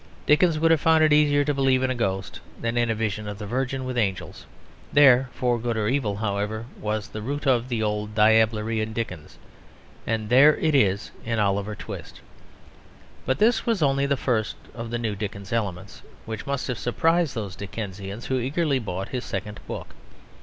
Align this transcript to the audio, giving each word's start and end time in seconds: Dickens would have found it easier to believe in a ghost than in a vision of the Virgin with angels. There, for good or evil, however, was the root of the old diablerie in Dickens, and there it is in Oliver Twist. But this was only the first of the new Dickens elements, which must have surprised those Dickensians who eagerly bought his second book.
Dickens 0.25 0.57
would 0.57 0.71
have 0.71 0.81
found 0.81 1.03
it 1.03 1.13
easier 1.13 1.43
to 1.45 1.53
believe 1.53 1.83
in 1.83 1.91
a 1.91 1.93
ghost 1.93 2.39
than 2.59 2.75
in 2.75 2.89
a 2.89 2.95
vision 2.95 3.27
of 3.27 3.37
the 3.37 3.45
Virgin 3.45 3.85
with 3.85 3.99
angels. 3.99 4.47
There, 4.91 5.29
for 5.31 5.59
good 5.59 5.77
or 5.77 5.87
evil, 5.87 6.15
however, 6.15 6.65
was 6.79 7.07
the 7.09 7.21
root 7.21 7.45
of 7.45 7.69
the 7.69 7.83
old 7.83 8.15
diablerie 8.15 8.81
in 8.81 8.93
Dickens, 8.93 9.37
and 10.07 10.29
there 10.29 10.55
it 10.57 10.73
is 10.73 11.11
in 11.23 11.37
Oliver 11.37 11.75
Twist. 11.75 12.19
But 13.27 13.37
this 13.37 13.67
was 13.67 13.83
only 13.83 14.07
the 14.07 14.17
first 14.17 14.55
of 14.73 14.89
the 14.89 14.97
new 14.97 15.15
Dickens 15.15 15.53
elements, 15.53 16.01
which 16.25 16.47
must 16.47 16.67
have 16.67 16.79
surprised 16.79 17.35
those 17.35 17.55
Dickensians 17.55 18.25
who 18.25 18.39
eagerly 18.39 18.79
bought 18.79 19.09
his 19.09 19.23
second 19.23 19.59
book. 19.67 19.93